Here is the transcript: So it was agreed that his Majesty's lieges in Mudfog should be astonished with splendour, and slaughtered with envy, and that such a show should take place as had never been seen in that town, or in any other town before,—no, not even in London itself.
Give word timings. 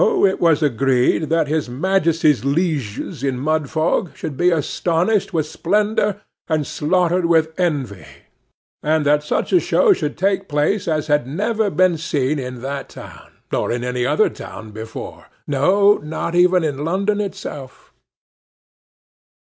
So 0.01 0.25
it 0.25 0.39
was 0.41 0.63
agreed 0.63 1.29
that 1.29 1.47
his 1.47 1.69
Majesty's 1.69 2.43
lieges 2.43 3.21
in 3.23 3.37
Mudfog 3.39 4.15
should 4.15 4.35
be 4.35 4.49
astonished 4.49 5.31
with 5.31 5.45
splendour, 5.45 6.21
and 6.47 6.65
slaughtered 6.65 7.25
with 7.27 7.53
envy, 7.59 8.07
and 8.81 9.05
that 9.05 9.21
such 9.21 9.53
a 9.53 9.59
show 9.59 9.93
should 9.93 10.17
take 10.17 10.47
place 10.49 10.87
as 10.87 11.05
had 11.05 11.27
never 11.27 11.69
been 11.69 11.99
seen 11.99 12.39
in 12.39 12.63
that 12.63 12.89
town, 12.89 13.29
or 13.53 13.71
in 13.71 13.83
any 13.83 14.03
other 14.03 14.27
town 14.27 14.71
before,—no, 14.71 15.97
not 15.97 16.33
even 16.33 16.63
in 16.63 16.83
London 16.83 17.21
itself. 17.21 17.93